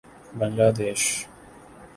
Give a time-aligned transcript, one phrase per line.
[0.37, 1.03] بنگلہ دیش